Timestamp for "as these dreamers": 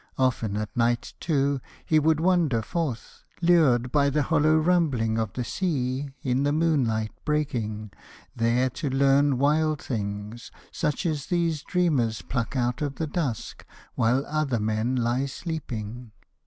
11.05-12.23